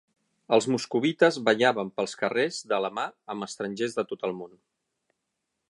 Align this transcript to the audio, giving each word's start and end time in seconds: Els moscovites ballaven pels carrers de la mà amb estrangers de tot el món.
Els 0.55 0.67
moscovites 0.75 1.37
ballaven 1.49 1.91
pels 1.99 2.17
carrers 2.23 2.59
de 2.73 2.79
la 2.85 2.91
mà 2.99 3.05
amb 3.35 3.47
estrangers 3.49 3.97
de 4.01 4.07
tot 4.13 4.27
el 4.31 4.35
món. 4.41 4.57